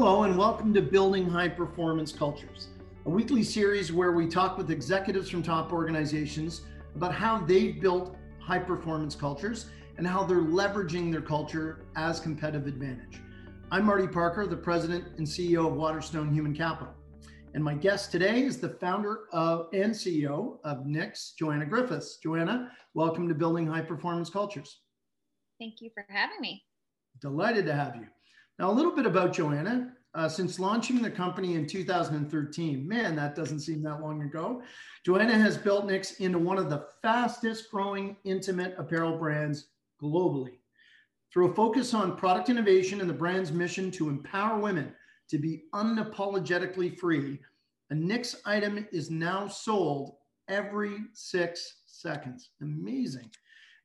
[0.00, 2.68] Hello, and welcome to Building High Performance Cultures,
[3.04, 6.60] a weekly series where we talk with executives from top organizations
[6.94, 12.68] about how they've built high performance cultures and how they're leveraging their culture as competitive
[12.68, 13.18] advantage.
[13.72, 16.94] I'm Marty Parker, the president and CEO of Waterstone Human Capital.
[17.54, 22.18] And my guest today is the founder of and CEO of Knix, Joanna Griffiths.
[22.22, 24.78] Joanna, welcome to Building High Performance Cultures.
[25.58, 26.62] Thank you for having me.
[27.20, 28.06] Delighted to have you.
[28.58, 29.92] Now, a little bit about Joanna.
[30.14, 34.62] Uh, since launching the company in 2013, man, that doesn't seem that long ago,
[35.04, 39.68] Joanna has built Knix into one of the fastest growing intimate apparel brands
[40.02, 40.58] globally.
[41.32, 44.92] Through a focus on product innovation and the brand's mission to empower women
[45.28, 47.38] to be unapologetically free,
[47.90, 50.16] a Knix item is now sold
[50.48, 52.50] every six seconds.
[52.62, 53.30] Amazing.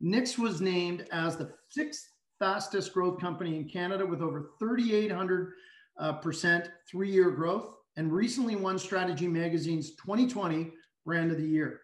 [0.02, 2.13] Knix was named as the sixth
[2.44, 5.54] fastest growth company in Canada with over 3,800
[5.98, 10.74] uh, percent three-year growth and recently won Strategy Magazine's 2020
[11.06, 11.84] Brand of the Year.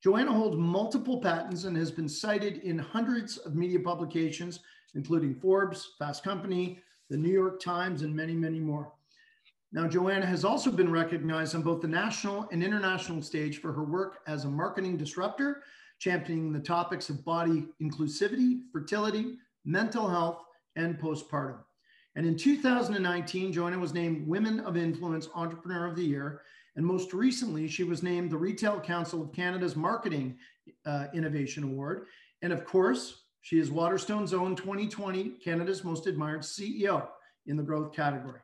[0.00, 4.60] Joanna holds multiple patents and has been cited in hundreds of media publications,
[4.94, 6.78] including Forbes, Fast Company,
[7.10, 8.92] the New York Times, and many, many more.
[9.72, 13.82] Now, Joanna has also been recognized on both the national and international stage for her
[13.82, 15.64] work as a marketing disruptor,
[15.98, 20.42] championing the topics of body inclusivity, fertility, mental health,
[20.76, 21.58] and postpartum.
[22.14, 26.42] And in 2019, Joanna was named Women of Influence Entrepreneur of the Year.
[26.76, 30.36] And most recently, she was named the Retail Council of Canada's Marketing
[30.86, 32.06] uh, Innovation Award.
[32.42, 37.08] And of course, she is Waterstone's own 2020 Canada's Most Admired CEO
[37.46, 38.40] in the growth category.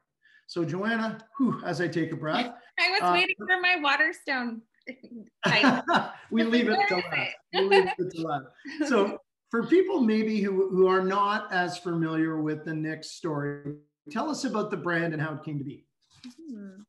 [0.47, 4.63] So, Joanna, whew, as I take a breath, I was uh, waiting for my Waterstone.
[6.31, 7.37] we leave it to last.
[7.53, 8.47] We leave it to last.
[8.87, 9.19] So,
[9.51, 13.77] for people maybe who, who are not as familiar with the Knix story,
[14.11, 15.87] tell us about the brand and how it came to be.
[16.27, 16.83] Mm-hmm.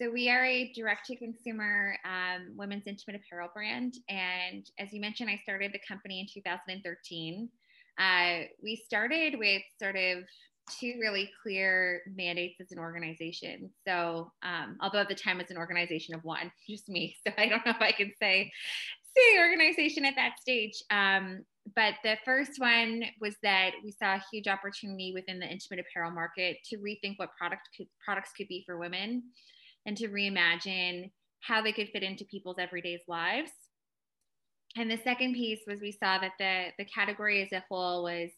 [0.00, 5.40] So we are a direct-to-consumer um, women's intimate apparel brand, and as you mentioned, I
[5.42, 7.48] started the company in 2013.
[7.98, 10.24] Uh, we started with sort of
[10.80, 13.70] two really clear mandates as an organization.
[13.86, 17.48] So, um, although at the time it's an organization of one, just me, so I
[17.48, 18.50] don't know if I can say
[19.16, 20.82] say organization at that stage.
[20.90, 21.44] Um,
[21.74, 26.10] but the first one was that we saw a huge opportunity within the intimate apparel
[26.10, 29.22] market to rethink what product could, products could be for women
[29.86, 33.50] and to reimagine how they could fit into people's everyday lives.
[34.76, 38.30] And the second piece was we saw that the, the category as a whole was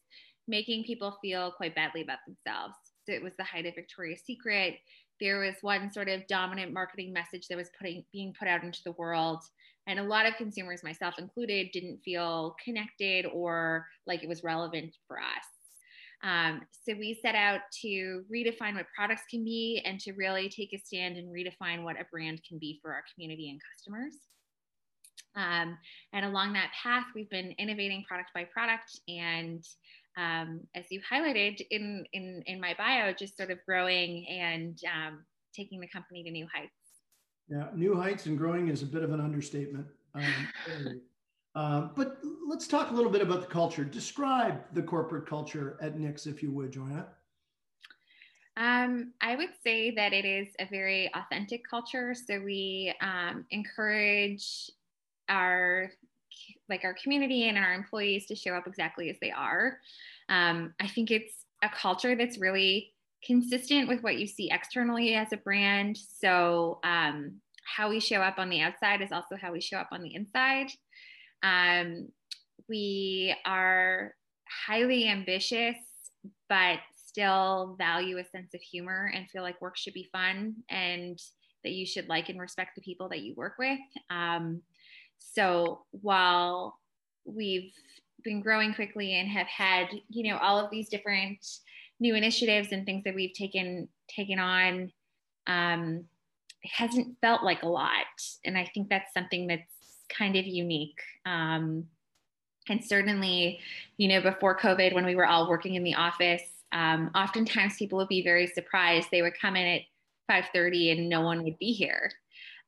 [0.47, 2.75] making people feel quite badly about themselves.
[3.07, 4.77] So it was the height of Victoria's Secret.
[5.21, 8.81] There was one sort of dominant marketing message that was putting being put out into
[8.85, 9.43] the world.
[9.87, 14.95] And a lot of consumers, myself included, didn't feel connected or like it was relevant
[15.07, 15.45] for us.
[16.23, 20.73] Um, so we set out to redefine what products can be and to really take
[20.73, 24.15] a stand and redefine what a brand can be for our community and customers.
[25.37, 25.77] Um,
[26.13, 29.63] and along that path, we've been innovating product by product and
[30.17, 35.25] um, as you highlighted in, in, in my bio, just sort of growing and um,
[35.55, 36.73] taking the company to new heights.
[37.49, 39.87] Yeah, new heights and growing is a bit of an understatement.
[40.15, 40.49] Um,
[41.55, 43.85] uh, but let's talk a little bit about the culture.
[43.85, 47.07] Describe the corporate culture at Knix, if you would, Joanna.
[48.57, 52.15] Um, I would say that it is a very authentic culture.
[52.15, 54.71] So we um, encourage
[55.29, 55.91] our
[56.69, 59.79] like our community and our employees to show up exactly as they are.
[60.29, 62.93] Um, I think it's a culture that's really
[63.25, 65.97] consistent with what you see externally as a brand.
[65.97, 67.41] So, um,
[67.77, 70.15] how we show up on the outside is also how we show up on the
[70.15, 70.69] inside.
[71.43, 72.09] Um,
[72.69, 74.15] we are
[74.67, 75.77] highly ambitious,
[76.49, 81.19] but still value a sense of humor and feel like work should be fun and
[81.63, 83.79] that you should like and respect the people that you work with.
[84.11, 84.61] Um,
[85.19, 86.79] so while
[87.25, 87.73] we've
[88.23, 91.39] been growing quickly and have had, you know, all of these different
[92.01, 94.93] new initiatives and things that we've taken taken on,
[95.47, 96.05] um,
[96.63, 98.05] it hasn't felt like a lot,
[98.45, 99.63] and I think that's something that's
[100.09, 101.01] kind of unique.
[101.27, 101.85] Um,
[102.69, 103.61] and certainly,
[103.99, 107.99] you know, before COVID, when we were all working in the office, um, oftentimes people
[107.99, 109.09] would be very surprised.
[109.11, 109.83] They would come in at
[110.29, 112.11] 5:30 and no one would be here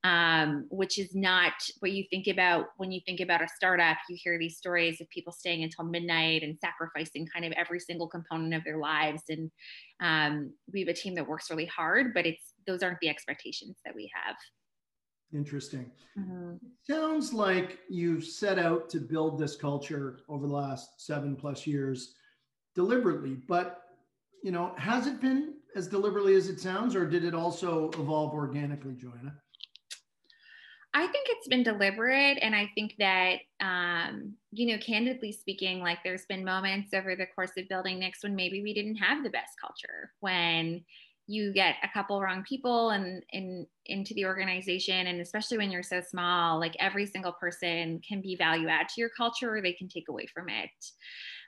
[0.07, 3.97] um, which is not what you think about when you think about a startup.
[4.09, 8.07] You hear these stories of people staying until midnight and sacrificing kind of every single
[8.07, 9.23] component of their lives.
[9.29, 9.51] And
[10.01, 13.79] um, we have a team that works really hard, but it's those aren't the expectations
[13.85, 14.37] that we have.
[15.35, 15.91] Interesting.
[16.17, 16.55] Mm-hmm.
[16.89, 22.15] Sounds like you've set out to build this culture over the last seven plus years
[22.77, 23.83] deliberately, but
[24.45, 28.33] you know, has it been as deliberately as it sounds, or did it also evolve
[28.33, 29.35] organically, Joanna?
[30.97, 32.39] I think it's been deliberate.
[32.41, 37.27] And I think that, um, you know, candidly speaking, like there's been moments over the
[37.27, 40.83] course of building Knix when maybe we didn't have the best culture, when
[41.27, 45.83] you get a couple wrong people and in into the organization and especially when you're
[45.83, 49.73] so small like every single person can be value add to your culture or they
[49.73, 50.71] can take away from it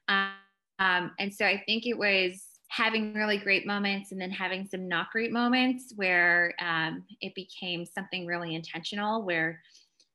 [0.08, 4.88] um, and so i think it was having really great moments and then having some
[4.88, 9.60] not great moments where um, it became something really intentional where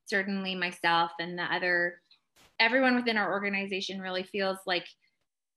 [0.06, 2.00] certainly myself and the other
[2.60, 4.86] everyone within our organization really feels like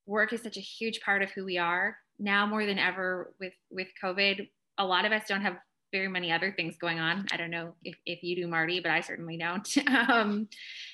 [0.07, 1.95] work is such a huge part of who we are.
[2.17, 4.49] Now more than ever with with covid
[4.79, 5.57] a lot of us don't have
[5.91, 7.25] very many other things going on.
[7.31, 9.67] I don't know if, if you do marty but i certainly don't.
[9.87, 10.47] Um,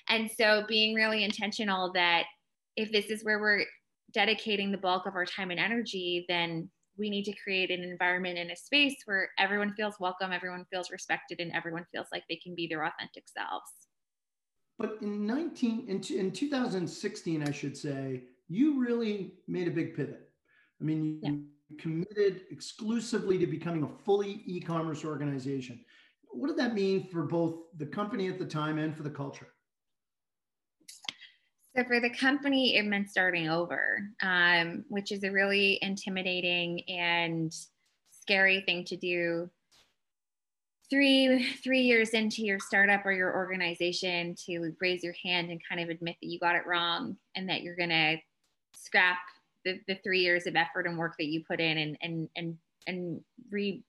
[0.09, 2.23] and so being really intentional that
[2.75, 3.65] if this is where we're
[4.13, 8.37] dedicating the bulk of our time and energy, then we need to create an environment
[8.37, 12.35] and a space where everyone feels welcome, everyone feels respected, and everyone feels like they
[12.35, 13.71] can be their authentic selves.
[14.77, 20.29] But in 19 in, in 2016, I should say, you really made a big pivot.
[20.81, 21.77] I mean, you yeah.
[21.81, 25.79] committed exclusively to becoming a fully e-commerce organization.
[26.31, 29.47] What did that mean for both the company at the time and for the culture?
[31.75, 37.53] So for the company, it meant starting over, um, which is a really intimidating and
[38.11, 39.49] scary thing to do.
[40.89, 45.81] Three three years into your startup or your organization, to raise your hand and kind
[45.81, 48.17] of admit that you got it wrong and that you're gonna
[48.75, 49.17] scrap
[49.65, 52.57] the, the three years of effort and work that you put in and and and
[52.85, 53.81] and re,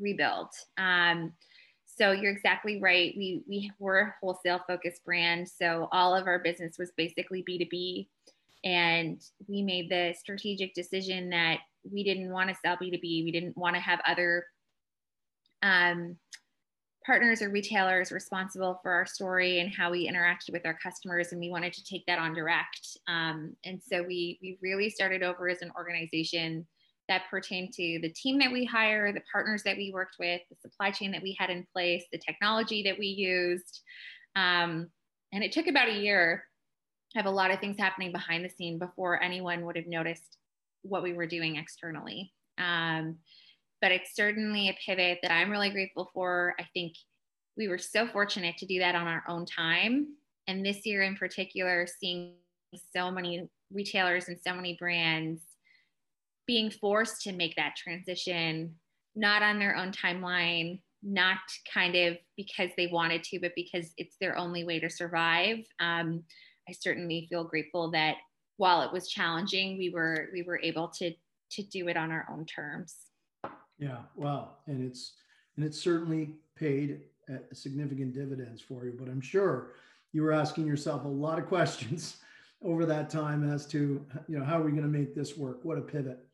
[0.00, 0.48] rebuild.
[0.76, 1.32] Um,
[2.02, 3.14] so you're exactly right.
[3.16, 8.08] We we were a wholesale focused brand, so all of our business was basically B2B,
[8.64, 11.58] and we made the strategic decision that
[11.88, 13.24] we didn't want to sell B2B.
[13.24, 14.46] We didn't want to have other
[15.62, 16.16] um,
[17.06, 21.40] partners or retailers responsible for our story and how we interacted with our customers, and
[21.40, 22.98] we wanted to take that on direct.
[23.06, 26.66] Um, and so we we really started over as an organization
[27.08, 30.56] that pertain to the team that we hire, the partners that we worked with, the
[30.56, 33.80] supply chain that we had in place, the technology that we used.
[34.36, 34.88] Um,
[35.32, 36.44] and it took about a year
[37.16, 40.38] of a lot of things happening behind the scene before anyone would have noticed
[40.82, 42.32] what we were doing externally.
[42.58, 43.16] Um,
[43.80, 46.54] but it's certainly a pivot that I'm really grateful for.
[46.58, 46.94] I think
[47.56, 50.14] we were so fortunate to do that on our own time.
[50.46, 52.34] And this year in particular, seeing
[52.94, 55.42] so many retailers and so many brands
[56.46, 58.74] being forced to make that transition,
[59.14, 61.38] not on their own timeline, not
[61.72, 65.58] kind of because they wanted to, but because it's their only way to survive.
[65.80, 66.22] Um,
[66.68, 68.16] I certainly feel grateful that
[68.56, 71.12] while it was challenging, we were we were able to
[71.52, 72.96] to do it on our own terms.
[73.78, 75.14] Yeah, wow, and it's
[75.56, 77.00] and it's certainly paid
[77.52, 78.94] significant dividends for you.
[78.98, 79.72] But I'm sure
[80.12, 82.18] you were asking yourself a lot of questions
[82.64, 85.64] over that time as to you know how are we going to make this work?
[85.64, 86.24] What a pivot.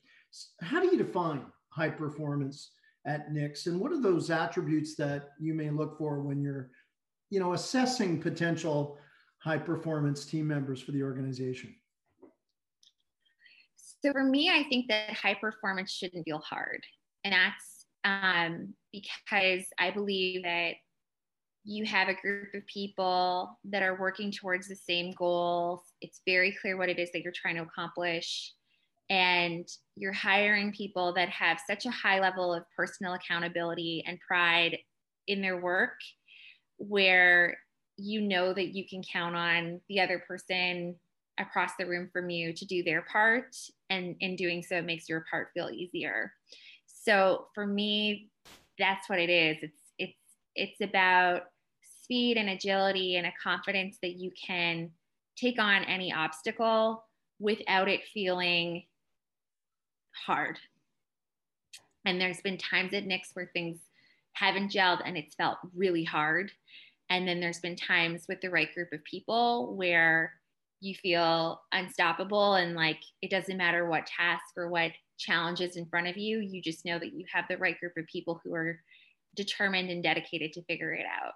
[0.60, 2.72] How do you define high performance
[3.06, 6.70] at Knix, and what are those attributes that you may look for when you're,
[7.30, 8.98] you know, assessing potential
[9.38, 11.74] high performance team members for the organization?
[14.02, 16.82] So for me, I think that high performance shouldn't feel hard,
[17.24, 20.74] and that's um, because I believe that
[21.64, 25.82] you have a group of people that are working towards the same goals.
[26.00, 28.54] It's very clear what it is that you're trying to accomplish
[29.10, 34.78] and you're hiring people that have such a high level of personal accountability and pride
[35.26, 35.94] in their work
[36.76, 37.58] where
[37.96, 40.94] you know that you can count on the other person
[41.38, 43.56] across the room from you to do their part
[43.90, 46.32] and in doing so it makes your part feel easier.
[46.86, 48.30] So for me
[48.78, 49.56] that's what it is.
[49.62, 50.18] It's it's
[50.54, 51.42] it's about
[52.02, 54.90] speed and agility and a confidence that you can
[55.36, 57.04] take on any obstacle
[57.38, 58.84] without it feeling
[60.26, 60.58] hard.
[62.04, 63.78] And there's been times at Knix where things
[64.32, 66.50] haven't gelled and it's felt really hard.
[67.10, 70.32] And then there's been times with the right group of people where
[70.80, 76.06] you feel unstoppable and like it doesn't matter what task or what challenges in front
[76.06, 78.78] of you, you just know that you have the right group of people who are
[79.34, 81.32] determined and dedicated to figure it out.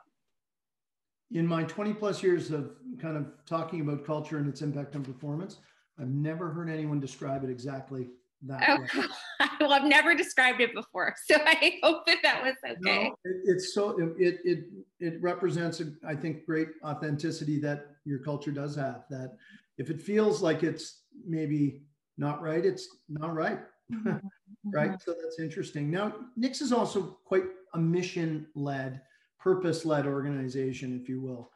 [1.32, 5.02] In my 20 plus years of kind of talking about culture and its impact on
[5.02, 5.58] performance,
[5.98, 8.08] I've never heard anyone describe it exactly
[8.46, 13.08] that oh, well i've never described it before so i hope that that was okay
[13.08, 14.64] no, it, it's so it it
[15.00, 19.36] it represents a, I think great authenticity that your culture does have that
[19.78, 21.82] if it feels like it's maybe
[22.18, 23.60] not right it's not right
[23.92, 24.16] mm-hmm.
[24.64, 24.90] right?
[24.90, 24.96] Mm-hmm.
[25.04, 25.90] So that's interesting.
[25.90, 27.44] Now, Knix is also quite
[27.74, 29.00] a mission led,
[29.38, 31.50] purpose led organization, if you will.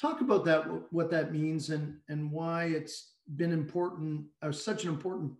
[0.00, 4.90] Talk about that, what that means, and, and why it's been important, or such an
[4.90, 5.32] important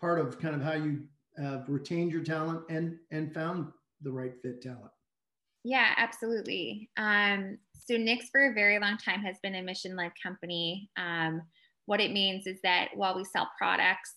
[0.00, 1.02] part of kind of how you
[1.36, 3.68] have retained your talent and, and found
[4.02, 4.90] the right fit talent.
[5.64, 6.88] Yeah, absolutely.
[6.96, 10.90] Um, so Knix for a very long time has been a mission led company.
[10.96, 11.42] Um,
[11.86, 14.14] what it means is that while we sell products,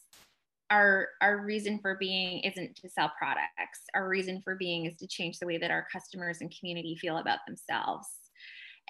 [0.70, 3.82] our our reason for being isn't to sell products.
[3.94, 7.18] Our reason for being is to change the way that our customers and community feel
[7.18, 8.08] about themselves.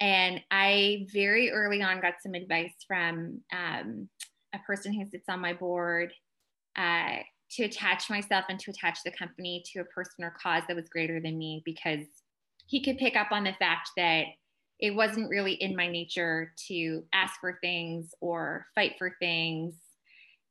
[0.00, 4.08] And I very early on got some advice from um,
[4.54, 6.12] a person who sits on my board
[6.76, 7.16] uh,
[7.52, 10.88] to attach myself and to attach the company to a person or cause that was
[10.88, 12.04] greater than me because
[12.66, 14.24] he could pick up on the fact that
[14.80, 19.74] it wasn't really in my nature to ask for things or fight for things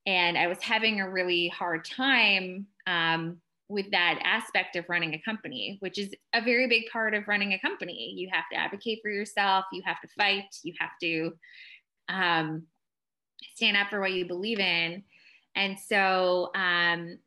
[0.05, 3.37] and I was having a really hard time um,
[3.69, 7.53] with that aspect of running a company, which is a very big part of running
[7.53, 8.13] a company.
[8.15, 11.31] You have to advocate for yourself, you have to fight, you have to
[12.09, 12.63] um,
[13.55, 15.03] stand up for what you believe in.
[15.55, 17.17] And so um,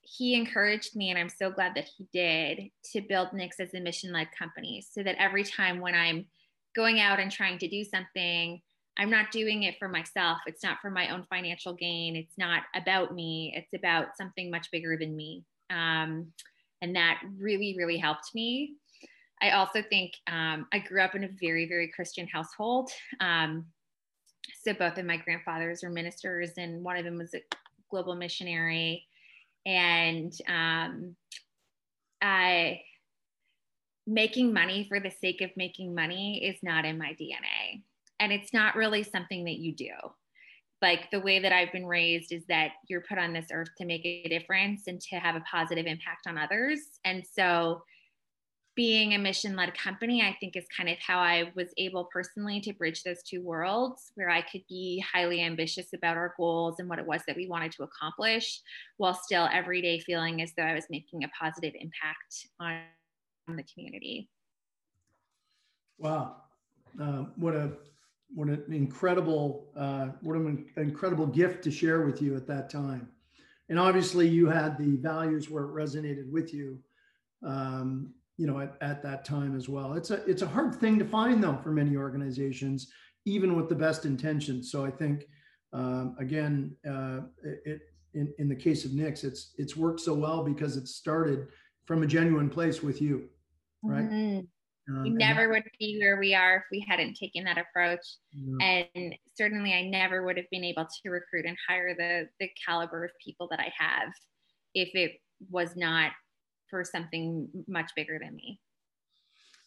[0.00, 3.80] he encouraged me, and I'm so glad that he did, to build Knix as a
[3.80, 6.26] mission led company so that every time when I'm
[6.74, 8.60] going out and trying to do something,
[8.98, 10.38] I'm not doing it for myself.
[10.46, 12.14] It's not for my own financial gain.
[12.14, 13.52] It's not about me.
[13.56, 15.44] It's about something much bigger than me.
[15.70, 16.26] Um,
[16.82, 18.74] and that really, really helped me.
[19.40, 22.90] I also think um, I grew up in a very, very Christian household.
[23.20, 23.66] Um,
[24.62, 27.42] so both of my grandfathers were ministers, and one of them was a
[27.90, 29.06] global missionary.
[29.64, 31.16] And um,
[32.20, 32.82] I,
[34.06, 37.82] making money for the sake of making money is not in my DNA
[38.18, 39.92] and it's not really something that you do
[40.82, 43.86] like the way that I've been raised is that you're put on this earth to
[43.86, 46.80] make a difference and to have a positive impact on others.
[47.04, 47.84] And so
[48.74, 52.60] being a mission led company, I think is kind of how I was able personally
[52.62, 56.88] to bridge those two worlds where I could be highly ambitious about our goals and
[56.88, 58.60] what it was that we wanted to accomplish
[58.96, 63.64] while still every day feeling as though I was making a positive impact on the
[63.74, 64.30] community.
[65.98, 66.36] Wow.
[67.00, 67.72] Uh, what a
[68.34, 73.08] what an incredible uh, what an incredible gift to share with you at that time
[73.68, 76.78] and obviously you had the values where it resonated with you
[77.44, 78.12] um,
[78.42, 81.04] you know at, at that time as well it's a it's a hard thing to
[81.04, 82.90] find though for many organizations
[83.24, 85.26] even with the best intentions so i think
[85.72, 87.20] um, again uh,
[87.64, 87.82] it,
[88.14, 91.46] in, in the case of Knix it's it's worked so well because it started
[91.84, 93.28] from a genuine place with you
[93.84, 94.40] right mm-hmm.
[94.88, 98.00] Um, we never would be where we are if we hadn't taken that approach.
[98.32, 98.80] Yeah.
[98.96, 103.04] And certainly, I never would have been able to recruit and hire the the caliber
[103.04, 104.08] of people that I have
[104.74, 106.10] if it was not
[106.72, 108.58] for something much bigger than me.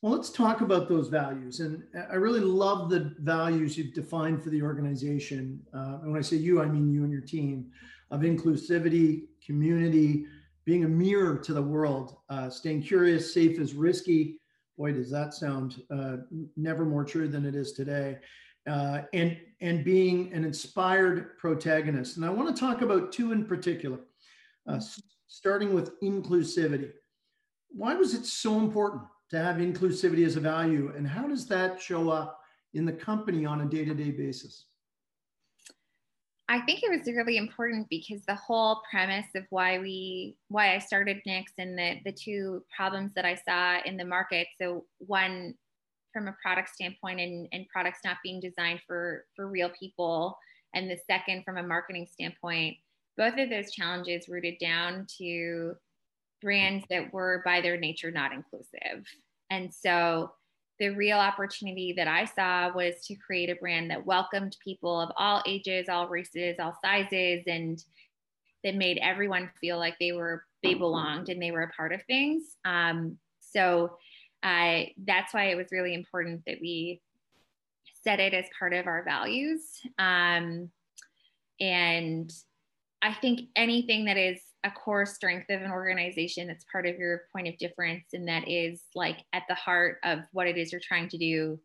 [0.01, 1.59] Well, let's talk about those values.
[1.59, 5.61] And I really love the values you've defined for the organization.
[5.71, 7.67] Uh, and when I say you, I mean you and your team
[8.09, 10.25] of inclusivity, community,
[10.65, 14.39] being a mirror to the world, uh, staying curious, safe is risky,
[14.79, 16.17] boy, does that sound uh,
[16.57, 18.17] never more true than it is today.
[18.67, 22.17] Uh, and and being an inspired protagonist.
[22.17, 23.99] And I want to talk about two in particular,
[24.67, 24.79] uh,
[25.27, 26.91] starting with inclusivity.
[27.69, 31.81] Why was it so important to have inclusivity as a value, and how does that
[31.81, 32.39] show up
[32.73, 34.67] in the company on a day-to-day basis?
[36.47, 40.79] I think it was really important because the whole premise of why we why I
[40.79, 44.47] started Knix and the the two problems that I saw in the market.
[44.61, 45.55] So one
[46.13, 50.37] from a product standpoint and, and products not being designed for for real people.
[50.75, 52.77] And the second from a marketing standpoint,
[53.17, 55.73] both of those challenges rooted down to
[56.41, 59.05] brands that were by their nature not inclusive.
[59.49, 60.31] And so
[60.79, 65.11] the real opportunity that I saw was to create a brand that welcomed people of
[65.17, 67.81] all ages, all races, all sizes, and
[68.63, 72.03] that made everyone feel like they were they belonged and they were a part of
[72.03, 72.57] things.
[72.65, 73.97] Um, so
[74.43, 77.01] uh, that's why it was really important that we
[78.03, 79.61] set it as part of our values.
[79.97, 80.69] Um,
[81.59, 82.31] and
[83.05, 87.25] I think anything that is a core strength of an organization that's part of your
[87.31, 90.81] point of difference and that is like at the heart of what it is you're
[90.83, 91.59] trying to do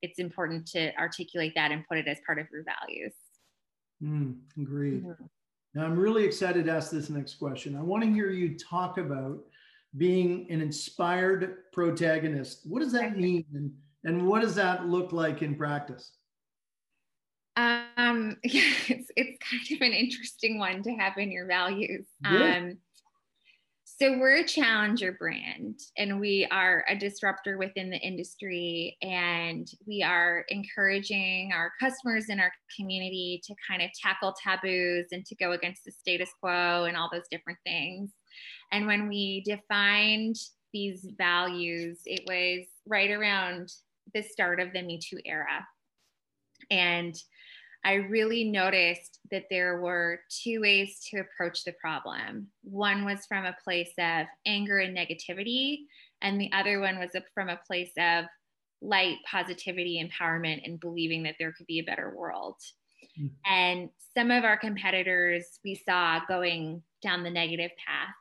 [0.00, 3.12] it's important to articulate that and put it as part of your values.
[4.02, 5.04] Mm, agreed.
[5.04, 5.24] Mm-hmm.
[5.74, 7.76] now i'm really excited to ask this next question.
[7.76, 9.40] I want to hear you talk about
[9.98, 12.60] being an inspired protagonist.
[12.64, 13.70] What does that mean and,
[14.04, 16.12] and what does that look like in practice
[17.56, 22.06] um, yeah, it's, it's kind of an interesting one to have in your values.
[22.22, 22.56] Yeah.
[22.56, 22.78] Um,
[23.98, 30.02] So we're a challenger brand and we are a disruptor within the industry and we
[30.02, 35.52] are encouraging our customers in our community to kind of tackle taboos and to go
[35.52, 38.10] against the status quo and all those different things.
[38.70, 40.36] And when we defined
[40.74, 43.72] these values, it was right around
[44.12, 45.66] the start of the Me Too era.
[46.70, 47.14] And
[47.86, 52.48] I really noticed that there were two ways to approach the problem.
[52.64, 55.82] One was from a place of anger and negativity,
[56.20, 58.24] and the other one was from a place of
[58.82, 62.56] light, positivity, empowerment, and believing that there could be a better world.
[63.20, 63.28] Mm-hmm.
[63.44, 68.14] And some of our competitors we saw going down the negative path.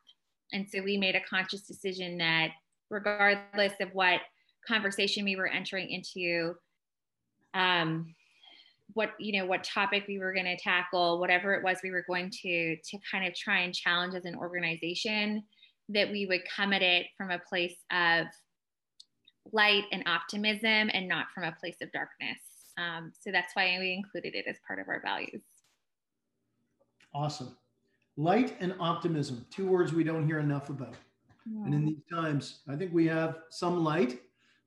[0.53, 2.51] And so we made a conscious decision that
[2.91, 4.21] regardless of what
[4.67, 6.53] conversation we were entering into,
[7.55, 8.13] um,
[8.95, 12.05] what you know what topic we were going to tackle whatever it was we were
[12.07, 15.43] going to to kind of try and challenge as an organization
[15.89, 18.25] that we would come at it from a place of
[19.51, 22.39] light and optimism and not from a place of darkness.
[22.77, 25.43] Um, so that's why we included it as part of our values.
[27.13, 27.55] Awesome.
[28.17, 30.95] Light and optimism two words we don't hear enough about.
[31.47, 31.65] Yeah.
[31.65, 34.19] and in these times i think we have some light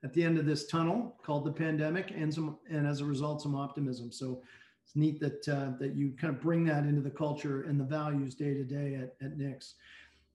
[0.04, 3.42] at the end of this tunnel called the pandemic and some and as a result
[3.42, 4.12] some optimism.
[4.12, 4.42] So
[4.88, 7.84] it's neat that uh, that you kind of bring that into the culture and the
[7.84, 9.74] values day to day at, at Knix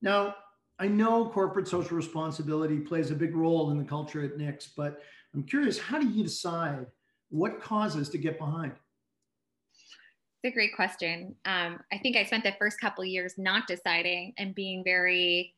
[0.04, 0.36] now
[0.78, 5.02] i know corporate social responsibility plays a big role in the culture at Knix but
[5.34, 6.86] i'm curious how do you decide
[7.30, 8.74] what causes to get behind?
[10.44, 11.36] It's a great question.
[11.46, 15.56] Um, i think i spent the first couple years not deciding and being very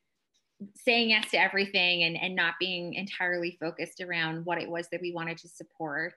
[0.75, 5.01] saying yes to everything and, and not being entirely focused around what it was that
[5.01, 6.13] we wanted to support.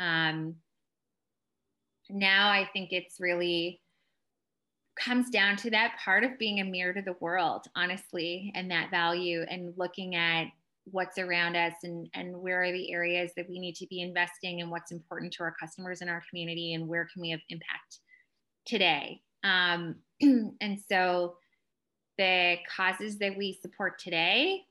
[0.00, 0.56] Um,
[2.08, 3.80] now I think it's really
[4.98, 8.90] comes down to that part of being a mirror to the world, honestly, and that
[8.90, 10.46] value and looking at
[10.84, 14.60] what's around us and, and where are the areas that we need to be investing
[14.60, 18.00] and what's important to our customers in our community and where can we have impact
[18.66, 19.20] today.
[19.44, 21.36] Um, and so
[22.22, 24.62] the causes that we support today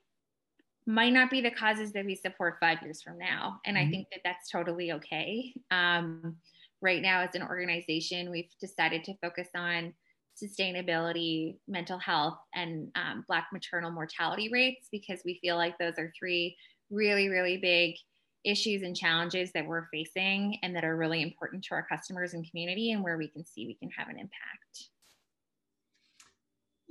[0.87, 3.59] might not be the causes that we support five years from now.
[3.65, 3.87] And mm-hmm.
[3.87, 5.53] I think that that's totally okay.
[5.69, 6.37] Um,
[6.81, 9.93] right now, as an organization, we've decided to focus on
[10.41, 16.11] sustainability, mental health, and um, Black maternal mortality rates because we feel like those are
[16.17, 16.55] three
[16.89, 17.95] really, really big
[18.43, 22.49] issues and challenges that we're facing and that are really important to our customers and
[22.49, 24.89] community and where we can see we can have an impact.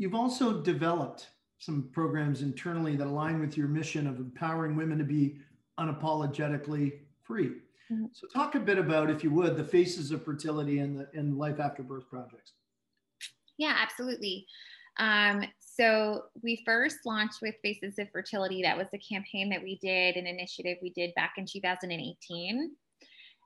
[0.00, 5.04] You've also developed some programs internally that align with your mission of empowering women to
[5.04, 5.36] be
[5.78, 7.48] unapologetically free.
[7.92, 8.06] Mm-hmm.
[8.14, 11.36] So, talk a bit about, if you would, the faces of fertility and the and
[11.36, 12.54] life after birth projects.
[13.58, 14.46] Yeah, absolutely.
[14.98, 18.62] Um, so we first launched with Faces of Fertility.
[18.62, 22.70] That was a campaign that we did, an initiative we did back in 2018,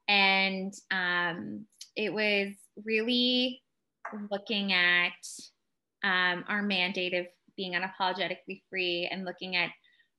[0.07, 3.61] and um, it was really
[4.31, 5.11] looking at
[6.05, 9.71] um, our mandate of being unapologetically free and looking at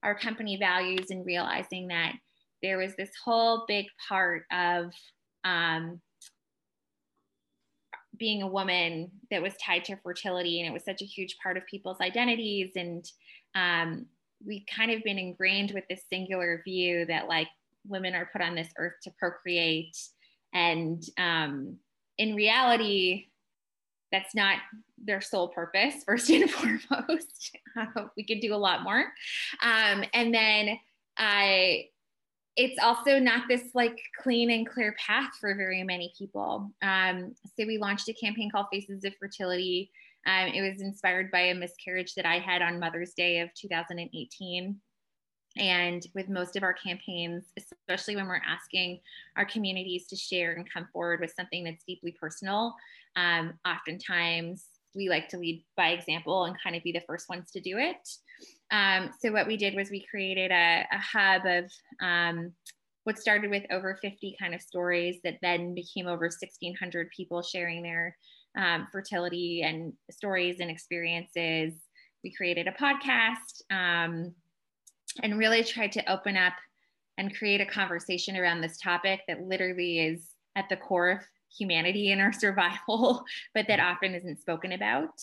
[0.04, 2.14] our company values and realizing that
[2.62, 4.92] there was this whole big part of
[5.44, 6.02] um,
[8.18, 11.58] being a woman that was tied to fertility and it was such a huge part
[11.58, 12.72] of people's identities.
[12.76, 13.06] And
[13.54, 14.08] um,
[14.46, 17.48] we kind of been ingrained with this singular view that like
[17.88, 19.98] women are put on this earth to procreate.
[20.54, 21.78] And um,
[22.18, 23.28] in reality
[24.16, 24.60] that's not
[25.04, 27.58] their sole purpose first and foremost.
[28.16, 29.04] We could do a lot more.
[29.62, 30.80] Um, and then
[31.18, 31.86] i
[32.58, 36.72] it's also not this like clean and clear path for very many people.
[36.82, 39.92] Um, so we launched a campaign called faces of fertility.
[40.26, 44.80] Um, it was inspired by a miscarriage that i had on mother's day of 2018
[45.58, 49.00] and with most of our campaigns, especially when we're asking
[49.38, 52.76] our communities to share and come forward with something that's deeply personal,
[53.16, 54.66] um, oftentimes
[54.96, 57.78] we like to lead by example and kind of be the first ones to do
[57.78, 58.08] it.
[58.72, 62.54] Um, so what we did was we created a, a hub of um,
[63.04, 67.84] what started with over 50 kind of stories that then became over 1,600 people sharing
[67.84, 68.18] their
[68.58, 71.74] um, fertility and stories and experiences.
[72.24, 74.34] We created a podcast um,
[75.24, 76.54] and really tried to open up
[77.18, 81.20] and create a conversation around this topic that literally is at the core of
[81.58, 83.24] humanity and our survival,
[83.54, 85.22] but that often isn't spoken about.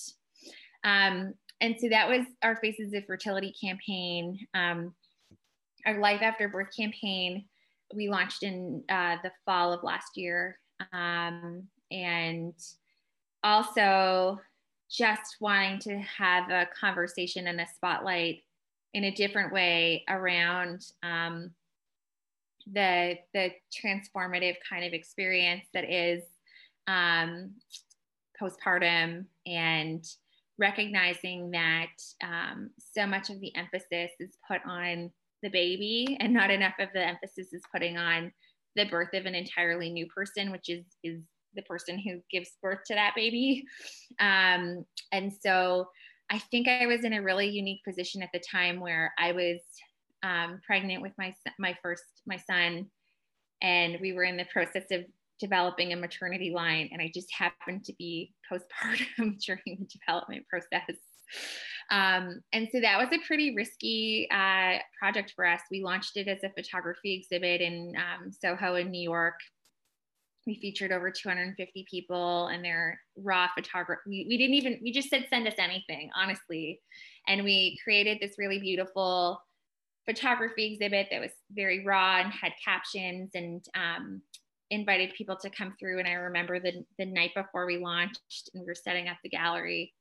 [0.85, 4.39] Um, and so that was our Faces of Fertility campaign.
[4.55, 4.95] Um,
[5.87, 7.45] our Life After Birth campaign,
[7.95, 10.59] we launched in uh, the fall of last year.
[10.93, 12.55] Um, and
[13.45, 14.41] also
[14.91, 18.41] just wanting to have a conversation and a spotlight
[18.95, 21.51] in a different way around um,
[22.73, 26.23] the the transformative kind of experience that is
[26.87, 27.53] um,
[28.41, 30.05] postpartum and
[30.59, 31.89] recognizing that
[32.23, 35.11] um, so much of the emphasis is put on
[35.43, 38.33] the baby and not enough of the emphasis is putting on
[38.77, 41.21] the birth of an entirely new person which is is
[41.55, 43.65] the person who gives birth to that baby.
[44.21, 45.89] Um, and so
[46.31, 49.61] i think i was in a really unique position at the time where i was
[50.25, 52.87] um, pregnant with my my first my son
[53.61, 55.05] and we were in the process of
[55.43, 60.97] developing a maternity line and I just happened to be postpartum during the development process.
[61.91, 65.61] Um, and so that was a pretty risky uh, project for us.
[65.71, 69.35] We launched it as a photography exhibit in um, Soho in New York.
[70.47, 74.03] We featured over 250 people and their raw photography.
[74.07, 76.81] We, we didn't even, we just said, send us anything, honestly.
[77.29, 79.41] And we created this really beautiful
[80.05, 84.23] photography exhibit that was very raw and had captions and um,
[84.71, 85.99] invited people to come through.
[85.99, 89.29] And I remember the, the night before we launched and we were setting up the
[89.29, 89.93] gallery,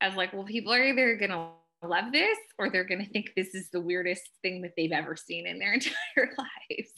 [0.00, 1.48] I was like, well, people are either going to
[1.86, 5.16] love this or they're going to think this is the weirdest thing that they've ever
[5.16, 6.90] seen in their entire lives.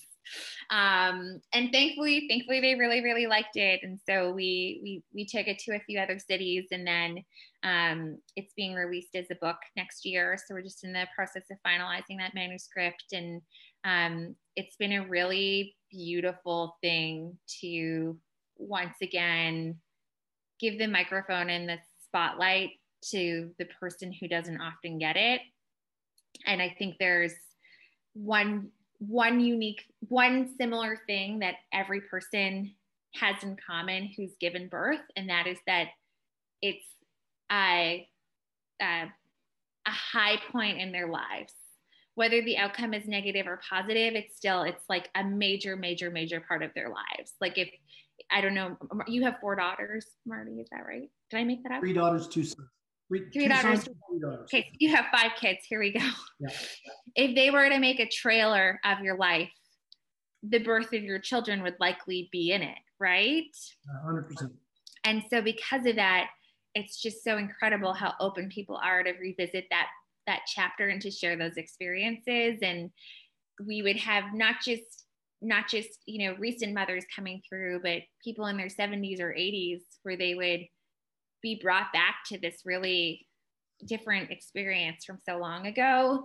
[0.71, 3.81] Um, and thankfully, thankfully they really, really liked it.
[3.83, 7.25] And so we, we, we took it to a few other cities and then
[7.63, 10.37] um, it's being released as a book next year.
[10.37, 13.41] So we're just in the process of finalizing that manuscript and
[13.85, 18.19] um, it's been a really beautiful thing to
[18.59, 19.77] once again
[20.59, 22.71] give the microphone and the spotlight
[23.11, 25.41] to the person who doesn't often get it.
[26.47, 27.35] And I think there's
[28.15, 32.75] one one unique one similar thing that every person
[33.15, 35.89] has in common who's given birth and that is that
[36.63, 36.85] it's
[37.51, 38.09] a,
[38.81, 41.53] a, a high point in their lives.
[42.15, 46.41] Whether the outcome is negative or positive it's still it's like a major major major
[46.41, 47.33] part of their lives.
[47.41, 47.69] Like if
[48.31, 51.11] i don't know you have four daughters marty is that right?
[51.31, 51.81] Did i make that up?
[51.81, 52.69] Three daughters two sons
[53.09, 54.49] three, three daughters, sons, three daughters.
[54.53, 55.61] Okay so you have five kids.
[55.69, 56.09] Here we go.
[56.41, 56.49] Yeah.
[57.17, 59.51] if they were to make a trailer of your life
[60.49, 63.45] the birth of your children would likely be in it right?
[64.07, 64.51] 100%
[65.05, 66.29] and so because of that
[66.75, 69.89] it's just so incredible how open people are to revisit that
[70.27, 72.59] that chapter and to share those experiences.
[72.63, 72.91] And
[73.65, 75.05] we would have not just
[75.43, 79.81] not just you know recent mothers coming through but people in their 70s or 80s
[80.03, 80.61] where they would
[81.43, 83.27] be brought back to this really
[83.87, 86.25] different experience from so long ago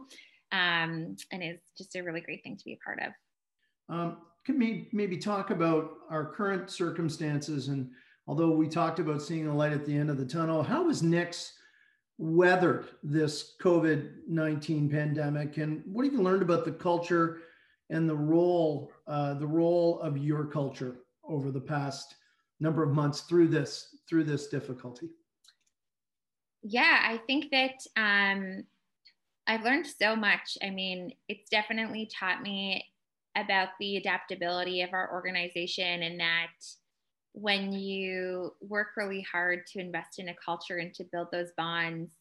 [0.52, 3.14] um, and is just a really great thing to be a part of
[3.94, 7.90] um, can we maybe talk about our current circumstances and
[8.28, 11.02] although we talked about seeing the light at the end of the tunnel how has
[11.02, 11.52] Knix
[12.22, 15.58] weathered this COVID 19 pandemic?
[15.58, 17.40] And what have you learned about the culture
[17.90, 20.98] and the role, uh, the role of your culture
[21.28, 22.16] over the past
[22.60, 25.10] number of months through this, through this difficulty?
[26.64, 28.66] Yeah, I think that um,
[29.48, 30.58] I've learned so much.
[30.62, 32.84] I mean, it's definitely taught me
[33.38, 36.48] about the adaptability of our organization and that
[37.32, 42.12] when you work really hard to invest in a culture and to build those bonds,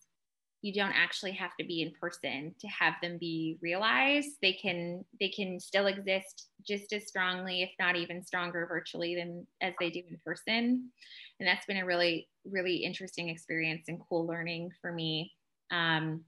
[0.63, 4.29] you don't actually have to be in person to have them be realized.
[4.43, 9.47] They can they can still exist just as strongly, if not even stronger virtually than
[9.63, 10.91] as they do in person.
[11.39, 15.33] And that's been a really, really interesting experience and cool learning for me.
[15.71, 16.25] Um,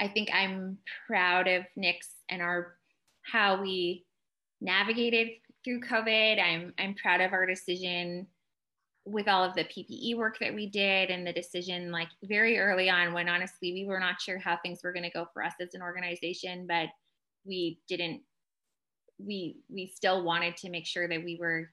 [0.00, 2.74] I think I'm proud of Knix and our
[3.22, 4.04] how we
[4.60, 5.28] navigated
[5.64, 6.42] through COVID.
[6.42, 8.26] I'm I'm proud of our decision
[9.04, 12.88] with all of the PPE work that we did and the decision like very early
[12.88, 15.54] on when honestly we were not sure how things were going to go for us
[15.60, 16.88] as an organization, but
[17.44, 18.22] we didn't
[19.18, 21.70] we we still wanted to make sure that we were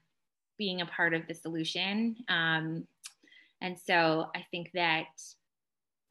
[0.58, 2.16] being a part of the solution.
[2.28, 2.86] Um,
[3.60, 5.06] and so I think that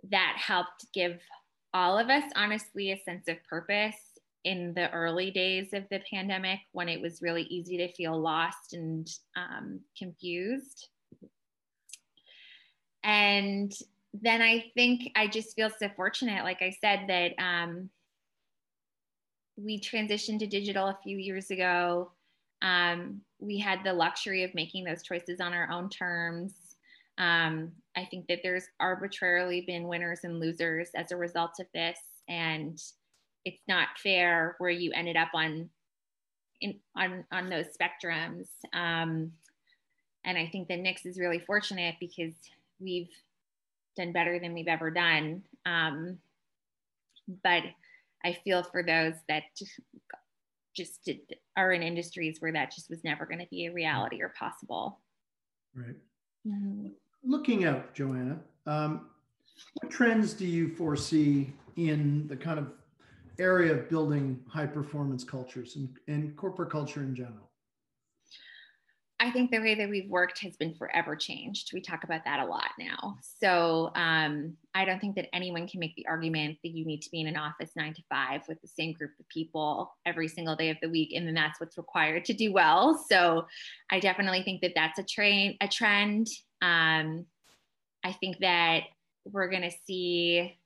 [0.09, 1.19] that helped give
[1.73, 3.95] all of us honestly a sense of purpose
[4.45, 8.73] in the early days of the pandemic when it was really easy to feel lost
[8.73, 10.87] and um, confused.
[13.03, 13.73] And
[14.13, 17.89] then I think I just feel so fortunate, like I said, that um,
[19.57, 22.11] we transitioned to digital a few years ago.
[22.61, 26.53] Um, we had the luxury of making those choices on our own terms.
[27.17, 31.99] Um, I think that there's arbitrarily been winners and losers as a result of this.
[32.27, 32.81] And
[33.45, 35.69] it's not fair where you ended up on
[36.61, 38.47] in, on on those spectrums.
[38.73, 39.31] Um,
[40.25, 42.33] and I think that Knix is really fortunate because
[42.79, 43.09] we've
[43.97, 45.43] done better than we've ever done.
[45.65, 46.17] Um,
[47.43, 47.63] but
[48.23, 49.43] I feel for those that
[50.75, 51.19] just did,
[51.57, 54.99] are in industries where that just was never going to be a reality or possible.
[55.75, 55.95] Right.
[56.47, 56.87] Mm-hmm.
[57.23, 59.07] Looking out, Joanna, um,
[59.81, 62.71] what trends do you foresee in the kind of
[63.39, 67.48] area of building high performance cultures and, and corporate culture in general?
[69.21, 71.71] I think the way that we've worked has been forever changed.
[71.73, 73.17] We talk about that a lot now.
[73.21, 77.11] So um, I don't think that anyone can make the argument that you need to
[77.11, 80.55] be in an office nine to five with the same group of people every single
[80.55, 82.97] day of the week, and then that's what's required to do well.
[83.09, 83.45] So
[83.89, 86.27] I definitely think that that's a train a trend.
[86.61, 87.25] Um,
[88.05, 88.83] I think that
[89.25, 90.57] we're going to see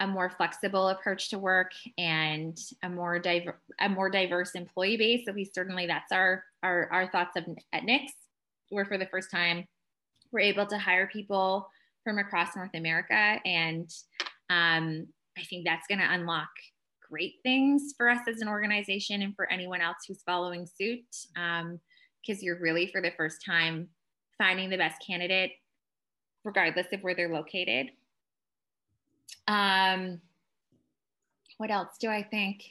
[0.00, 5.26] a more flexible approach to work and a more diver- a more diverse employee base.
[5.26, 8.08] At least certainly that's our our, our thoughts of, at Knix,
[8.68, 9.64] where for the first time
[10.32, 11.68] we're able to hire people
[12.04, 13.90] from across North America, and
[14.48, 16.48] um, I think that's going to unlock
[17.10, 21.58] great things for us as an organization and for anyone else who's following suit, because
[21.66, 21.80] um,
[22.40, 23.88] you're really for the first time
[24.38, 25.52] finding the best candidate,
[26.44, 27.90] regardless of where they're located.
[29.48, 30.20] Um,
[31.58, 32.62] what else do I think?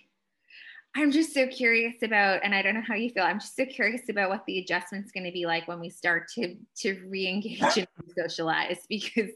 [0.99, 3.23] I'm just so curious about, and I don't know how you feel.
[3.23, 6.27] I'm just so curious about what the adjustment's going to be like when we start
[6.35, 8.79] to to re-engage and socialize.
[8.89, 9.31] Because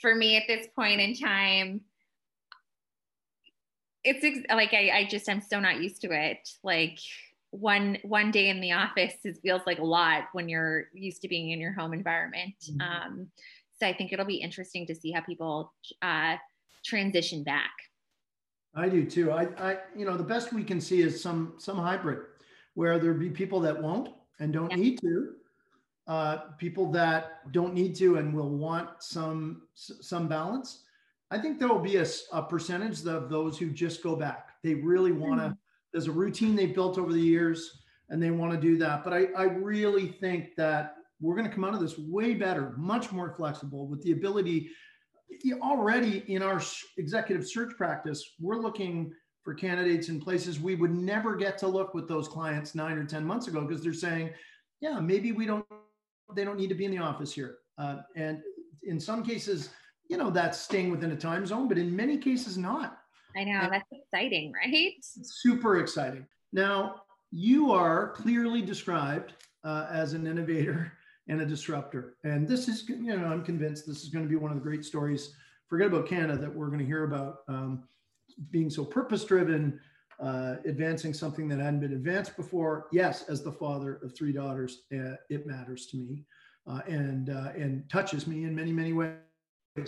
[0.00, 1.80] for me, at this point in time,
[4.04, 6.48] it's ex- like I, I just I'm so not used to it.
[6.62, 6.98] Like
[7.50, 11.28] one one day in the office it feels like a lot when you're used to
[11.28, 12.54] being in your home environment.
[12.68, 12.80] Mm-hmm.
[12.80, 13.28] Um,
[13.78, 16.36] so I think it'll be interesting to see how people uh,
[16.84, 17.72] transition back.
[18.76, 19.32] I do too.
[19.32, 22.26] I, I, you know, the best we can see is some some hybrid,
[22.74, 24.76] where there be people that won't and don't yeah.
[24.76, 25.32] need to,
[26.06, 30.82] uh, people that don't need to and will want some some balance.
[31.30, 34.50] I think there will be a, a percentage of those who just go back.
[34.62, 35.46] They really want to.
[35.46, 35.54] Mm-hmm.
[35.92, 37.78] There's a routine they've built over the years,
[38.10, 39.02] and they want to do that.
[39.02, 42.74] But I, I really think that we're going to come out of this way better,
[42.76, 44.68] much more flexible, with the ability
[45.62, 46.60] already in our
[46.96, 49.12] executive search practice, we're looking
[49.42, 53.04] for candidates in places we would never get to look with those clients nine or
[53.04, 54.30] 10 months ago because they're saying,
[54.80, 55.64] yeah, maybe we don't,
[56.34, 57.58] they don't need to be in the office here.
[57.78, 58.40] Uh, and
[58.82, 59.70] in some cases,
[60.08, 62.98] you know, that's staying within a time zone, but in many cases, not.
[63.36, 64.92] I know, and that's exciting, right?
[65.02, 66.26] Super exciting.
[66.52, 69.34] Now, you are clearly described
[69.64, 70.92] uh, as an innovator
[71.28, 72.16] and a disruptor.
[72.24, 74.62] And this is, you know, I'm convinced this is going to be one of the
[74.62, 75.34] great stories.
[75.68, 77.84] Forget about Canada that we're going to hear about um,
[78.50, 79.80] being so purpose driven,
[80.20, 82.86] uh, advancing something that hadn't been advanced before.
[82.92, 86.24] Yes, as the father of three daughters, uh, it matters to me
[86.66, 89.12] uh, and uh, and touches me in many many ways.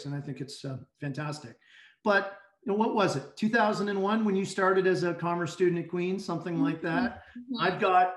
[0.05, 1.57] And I think it's uh, fantastic.
[2.05, 3.37] But you know, what was it?
[3.37, 7.23] 2001 when you started as a commerce student at Queen's, something like that.
[7.39, 7.61] Mm-hmm.
[7.61, 8.15] I've got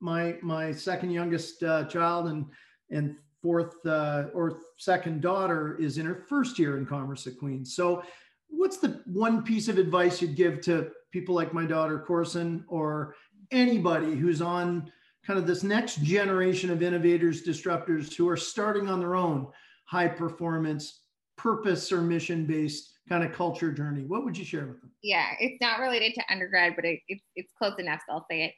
[0.00, 2.46] my my second youngest uh, child and
[2.90, 7.76] and fourth uh, or second daughter is in her first year in commerce at Queen's.
[7.76, 8.02] So,
[8.48, 13.14] what's the one piece of advice you'd give to people like my daughter Corson or
[13.50, 14.90] anybody who's on
[15.26, 19.46] kind of this next generation of innovators, disruptors who are starting on their own
[19.84, 21.02] high performance,
[21.36, 24.04] purpose or mission based kind of culture journey?
[24.04, 24.90] What would you share with them?
[25.02, 28.00] Yeah, it's not related to undergrad, but it, it's it's close enough.
[28.08, 28.54] So I'll say it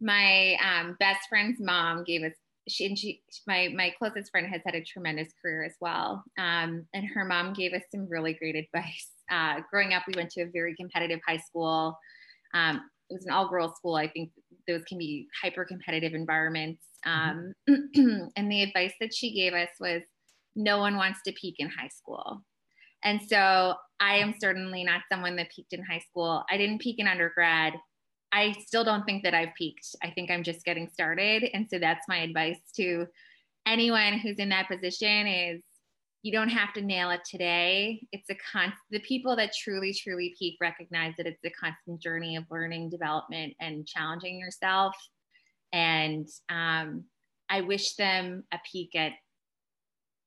[0.00, 2.32] my um, best friend's mom gave us
[2.68, 6.22] she and she my my closest friend has had a tremendous career as well.
[6.38, 9.08] Um, and her mom gave us some really great advice.
[9.30, 11.96] Uh, growing up we went to a very competitive high school.
[12.52, 13.94] Um, it was an all girls school.
[13.94, 14.32] I think
[14.66, 16.82] those can be hyper competitive environments.
[17.06, 20.02] Um, and the advice that she gave us was
[20.56, 22.42] no one wants to peak in high school.
[23.04, 26.42] And so i am certainly not someone that peaked in high school.
[26.50, 27.74] I didn't peak in undergrad
[28.32, 29.94] I still don't think that I've peaked.
[30.02, 31.44] I think I'm just getting started.
[31.52, 33.06] And so that's my advice to
[33.66, 35.62] anyone who's in that position is
[36.22, 38.06] you don't have to nail it today.
[38.12, 42.36] It's a con the people that truly, truly peak recognize that it's a constant journey
[42.36, 44.94] of learning, development, and challenging yourself.
[45.72, 47.04] And um,
[47.48, 49.12] I wish them a peak at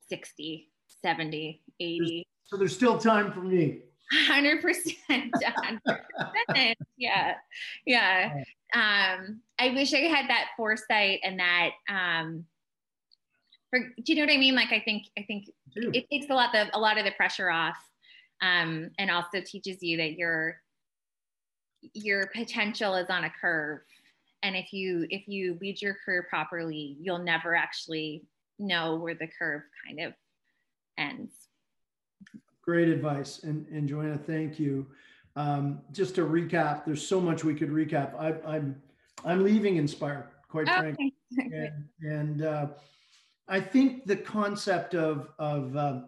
[0.10, 0.70] 60,
[1.02, 2.24] 70, 80.
[2.46, 3.84] So there's still time for me.
[4.28, 5.32] Hundred percent,
[6.98, 7.36] yeah,
[7.86, 8.44] yeah.
[8.76, 11.72] Um, I wish I had that foresight and that.
[11.90, 12.46] Um,
[13.70, 14.56] for, do you know what I mean?
[14.56, 17.50] Like, I think I think it takes a lot of a lot of the pressure
[17.50, 17.78] off,
[18.42, 20.62] um, and also teaches you that your
[21.94, 23.82] your potential is on a curve,
[24.44, 28.24] and if you if you lead your career properly, you'll never actually
[28.60, 30.14] know where the curve kind of
[30.98, 31.43] ends.
[32.64, 33.44] Great advice.
[33.44, 34.88] And, and Joanna, thank you.
[35.36, 38.16] Um, just to recap, there's so much we could recap.
[38.20, 38.82] I, I'm,
[39.26, 40.80] I'm leaving Inspire, quite okay.
[40.80, 41.14] frankly.
[41.38, 42.68] and, and uh,
[43.48, 46.02] I think the concept of, of uh,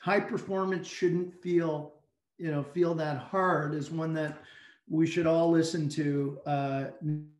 [0.00, 1.94] high performance shouldn't feel,
[2.38, 4.42] you know, feel that hard is one that
[4.88, 6.84] we should all listen to, uh,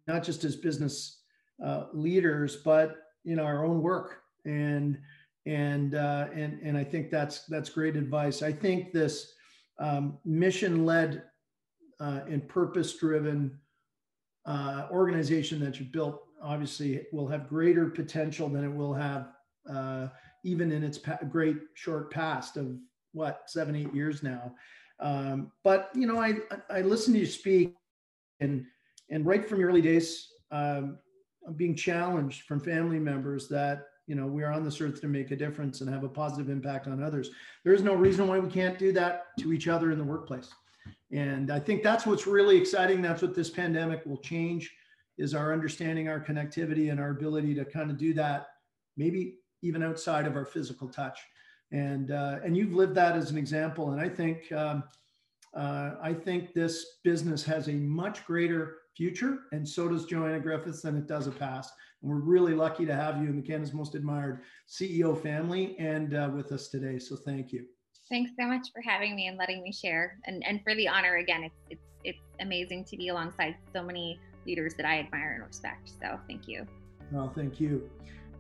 [0.06, 1.22] not just as business
[1.64, 4.22] uh, leaders, but in our own work.
[4.44, 4.98] And
[5.46, 8.42] and uh, and and I think that's that's great advice.
[8.42, 9.33] I think this
[9.79, 11.22] um, mission-led
[11.98, 13.59] uh, and purpose-driven
[14.46, 19.29] uh, organization that you built obviously will have greater potential than it will have
[19.68, 20.09] uh,
[20.44, 22.76] even in its pa- great short past of
[23.12, 24.55] what seven eight years now.
[25.00, 26.37] Um, but you know, I
[26.68, 27.74] I listen to you speak,
[28.40, 28.64] and
[29.11, 30.98] and right from your early days, um,
[31.46, 35.07] I'm being challenged from family members that you know we are on this earth to
[35.07, 37.31] make a difference and have a positive impact on others.
[37.62, 40.49] There is no reason why we can't do that to each other in the workplace.
[41.12, 43.03] And i think that's what's really exciting.
[43.03, 44.75] That's what this pandemic will change
[45.16, 48.49] is our understanding our connectivity and our ability to kind of do that
[48.96, 51.20] maybe even outside of our physical touch.
[51.70, 53.92] And uh, and you've lived that as an example.
[53.92, 54.83] And i think um,
[55.55, 60.85] uh, i think this business has a much greater future and so does joanna griffiths
[60.85, 61.72] and it does a past
[62.03, 66.14] and we're really lucky to have you in the Canada's Most Admired CEO family and
[66.14, 66.98] uh, with us today.
[66.98, 67.66] So thank you.
[68.09, 71.16] Thanks so much for having me and letting me share, and and for the honor
[71.16, 71.44] again.
[71.44, 75.92] It's it's it's amazing to be alongside so many leaders that I admire and respect.
[76.00, 76.66] So thank you.
[77.12, 77.88] Well, thank you,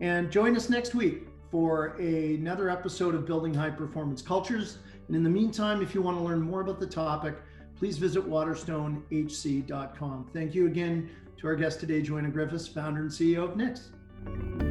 [0.00, 4.78] and join us next week for a, another episode of Building High Performance Cultures.
[5.06, 7.36] And in the meantime, if you want to learn more about the topic,
[7.80, 10.30] please visit waterstonehc.com.
[10.34, 14.69] Thank you again to our guest today, Joanna Griffiths, founder and CEO of Knix.